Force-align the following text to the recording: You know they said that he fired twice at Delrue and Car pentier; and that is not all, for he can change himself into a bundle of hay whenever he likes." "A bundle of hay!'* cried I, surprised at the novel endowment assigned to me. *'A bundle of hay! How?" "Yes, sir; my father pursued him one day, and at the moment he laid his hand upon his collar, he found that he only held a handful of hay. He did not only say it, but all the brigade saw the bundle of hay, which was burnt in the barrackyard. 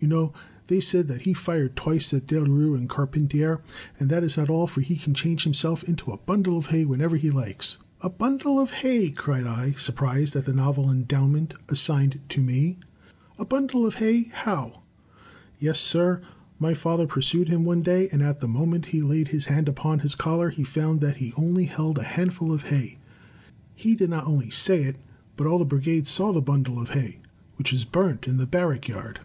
You 0.00 0.08
know 0.10 0.34
they 0.66 0.80
said 0.80 1.08
that 1.08 1.22
he 1.22 1.32
fired 1.32 1.76
twice 1.76 2.12
at 2.12 2.26
Delrue 2.26 2.74
and 2.76 2.90
Car 2.90 3.06
pentier; 3.06 3.60
and 3.98 4.10
that 4.10 4.22
is 4.22 4.36
not 4.36 4.50
all, 4.50 4.66
for 4.66 4.82
he 4.82 4.96
can 4.96 5.14
change 5.14 5.44
himself 5.44 5.82
into 5.82 6.10
a 6.12 6.18
bundle 6.18 6.58
of 6.58 6.66
hay 6.66 6.84
whenever 6.84 7.16
he 7.16 7.30
likes." 7.30 7.78
"A 8.02 8.10
bundle 8.10 8.60
of 8.60 8.70
hay!'* 8.82 9.08
cried 9.10 9.46
I, 9.46 9.70
surprised 9.72 10.36
at 10.36 10.44
the 10.44 10.52
novel 10.52 10.90
endowment 10.90 11.54
assigned 11.70 12.20
to 12.28 12.42
me. 12.42 12.76
*'A 13.38 13.46
bundle 13.46 13.86
of 13.86 13.94
hay! 13.94 14.30
How?" 14.30 14.82
"Yes, 15.58 15.80
sir; 15.80 16.20
my 16.58 16.74
father 16.74 17.06
pursued 17.06 17.48
him 17.48 17.64
one 17.64 17.80
day, 17.80 18.10
and 18.10 18.22
at 18.22 18.40
the 18.40 18.46
moment 18.48 18.86
he 18.86 19.00
laid 19.00 19.28
his 19.28 19.46
hand 19.46 19.70
upon 19.70 20.00
his 20.00 20.14
collar, 20.14 20.50
he 20.50 20.64
found 20.64 21.00
that 21.00 21.16
he 21.16 21.32
only 21.34 21.64
held 21.64 21.96
a 21.96 22.02
handful 22.02 22.52
of 22.52 22.64
hay. 22.64 22.98
He 23.74 23.94
did 23.94 24.10
not 24.10 24.26
only 24.26 24.50
say 24.50 24.82
it, 24.82 24.96
but 25.38 25.46
all 25.46 25.58
the 25.58 25.64
brigade 25.64 26.06
saw 26.06 26.30
the 26.30 26.42
bundle 26.42 26.78
of 26.78 26.90
hay, 26.90 27.20
which 27.56 27.72
was 27.72 27.86
burnt 27.86 28.28
in 28.28 28.36
the 28.36 28.46
barrackyard. 28.46 29.20